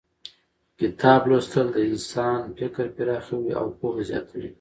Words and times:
کتاب 0.79 1.21
لوستل 1.29 1.67
د 1.73 1.77
انسان 1.91 2.39
فکر 2.57 2.85
پراخوي 2.97 3.51
او 3.59 3.65
پوهه 3.79 4.01
زیاتوي 4.09 4.49